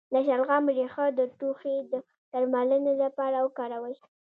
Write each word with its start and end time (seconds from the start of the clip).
د 0.13 0.15
شلغم 0.27 0.63
ریښه 0.77 1.05
د 1.17 1.19
ټوخي 1.39 1.75
د 1.91 1.93
درملنې 2.31 2.93
لپاره 3.03 3.37
وکاروئ 3.45 3.95